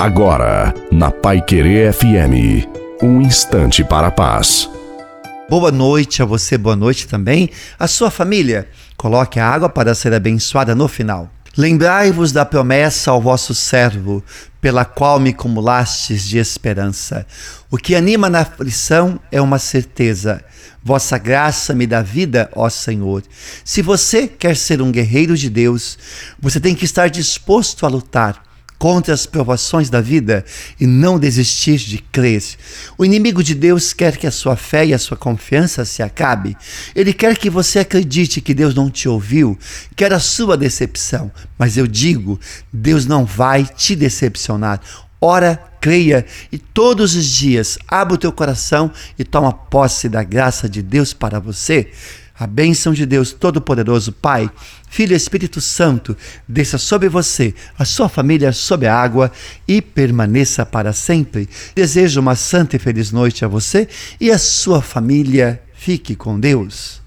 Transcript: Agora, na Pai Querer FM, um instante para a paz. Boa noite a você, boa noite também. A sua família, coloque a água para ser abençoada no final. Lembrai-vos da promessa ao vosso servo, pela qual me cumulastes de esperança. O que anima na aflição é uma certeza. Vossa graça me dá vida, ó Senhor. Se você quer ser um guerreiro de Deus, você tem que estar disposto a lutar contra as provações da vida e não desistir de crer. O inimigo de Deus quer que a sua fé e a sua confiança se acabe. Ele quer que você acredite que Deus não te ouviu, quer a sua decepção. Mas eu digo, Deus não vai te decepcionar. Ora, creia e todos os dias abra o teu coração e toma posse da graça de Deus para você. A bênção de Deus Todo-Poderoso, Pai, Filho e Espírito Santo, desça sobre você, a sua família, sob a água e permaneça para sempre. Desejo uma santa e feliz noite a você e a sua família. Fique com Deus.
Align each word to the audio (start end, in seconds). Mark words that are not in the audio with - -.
Agora, 0.00 0.72
na 0.90 1.10
Pai 1.10 1.42
Querer 1.42 1.92
FM, 1.92 2.66
um 3.02 3.20
instante 3.20 3.84
para 3.84 4.06
a 4.06 4.10
paz. 4.10 4.66
Boa 5.46 5.70
noite 5.70 6.22
a 6.22 6.24
você, 6.24 6.56
boa 6.56 6.74
noite 6.74 7.06
também. 7.06 7.50
A 7.78 7.86
sua 7.86 8.10
família, 8.10 8.66
coloque 8.96 9.38
a 9.38 9.46
água 9.46 9.68
para 9.68 9.94
ser 9.94 10.14
abençoada 10.14 10.74
no 10.74 10.88
final. 10.88 11.28
Lembrai-vos 11.54 12.32
da 12.32 12.46
promessa 12.46 13.10
ao 13.10 13.20
vosso 13.20 13.54
servo, 13.54 14.24
pela 14.58 14.86
qual 14.86 15.20
me 15.20 15.34
cumulastes 15.34 16.26
de 16.26 16.38
esperança. 16.38 17.26
O 17.70 17.76
que 17.76 17.94
anima 17.94 18.30
na 18.30 18.40
aflição 18.40 19.20
é 19.30 19.38
uma 19.38 19.58
certeza. 19.58 20.42
Vossa 20.82 21.18
graça 21.18 21.74
me 21.74 21.86
dá 21.86 22.00
vida, 22.00 22.48
ó 22.54 22.70
Senhor. 22.70 23.22
Se 23.62 23.82
você 23.82 24.26
quer 24.26 24.56
ser 24.56 24.80
um 24.80 24.90
guerreiro 24.90 25.36
de 25.36 25.50
Deus, 25.50 25.98
você 26.40 26.58
tem 26.58 26.74
que 26.74 26.86
estar 26.86 27.10
disposto 27.10 27.84
a 27.84 27.88
lutar 27.90 28.48
contra 28.80 29.12
as 29.12 29.26
provações 29.26 29.90
da 29.90 30.00
vida 30.00 30.42
e 30.80 30.86
não 30.86 31.18
desistir 31.18 31.76
de 31.76 31.98
crer. 31.98 32.42
O 32.96 33.04
inimigo 33.04 33.44
de 33.44 33.54
Deus 33.54 33.92
quer 33.92 34.16
que 34.16 34.26
a 34.26 34.30
sua 34.30 34.56
fé 34.56 34.86
e 34.86 34.94
a 34.94 34.98
sua 34.98 35.18
confiança 35.18 35.84
se 35.84 36.02
acabe. 36.02 36.56
Ele 36.94 37.12
quer 37.12 37.36
que 37.36 37.50
você 37.50 37.80
acredite 37.80 38.40
que 38.40 38.54
Deus 38.54 38.74
não 38.74 38.88
te 38.90 39.06
ouviu, 39.06 39.58
quer 39.94 40.14
a 40.14 40.18
sua 40.18 40.56
decepção. 40.56 41.30
Mas 41.58 41.76
eu 41.76 41.86
digo, 41.86 42.40
Deus 42.72 43.04
não 43.04 43.26
vai 43.26 43.66
te 43.66 43.94
decepcionar. 43.94 44.80
Ora, 45.20 45.62
creia 45.78 46.24
e 46.50 46.56
todos 46.56 47.14
os 47.14 47.26
dias 47.26 47.78
abra 47.86 48.14
o 48.14 48.18
teu 48.18 48.32
coração 48.32 48.90
e 49.18 49.24
toma 49.24 49.52
posse 49.52 50.08
da 50.08 50.22
graça 50.22 50.66
de 50.66 50.80
Deus 50.80 51.12
para 51.12 51.38
você. 51.38 51.92
A 52.40 52.46
bênção 52.46 52.94
de 52.94 53.04
Deus 53.04 53.34
Todo-Poderoso, 53.34 54.12
Pai, 54.12 54.50
Filho 54.88 55.12
e 55.12 55.16
Espírito 55.16 55.60
Santo, 55.60 56.16
desça 56.48 56.78
sobre 56.78 57.06
você, 57.06 57.54
a 57.78 57.84
sua 57.84 58.08
família, 58.08 58.50
sob 58.50 58.86
a 58.86 58.96
água 58.96 59.30
e 59.68 59.82
permaneça 59.82 60.64
para 60.64 60.94
sempre. 60.94 61.46
Desejo 61.74 62.18
uma 62.18 62.34
santa 62.34 62.76
e 62.76 62.78
feliz 62.78 63.12
noite 63.12 63.44
a 63.44 63.48
você 63.48 63.86
e 64.18 64.30
a 64.30 64.38
sua 64.38 64.80
família. 64.80 65.60
Fique 65.74 66.16
com 66.16 66.40
Deus. 66.40 66.98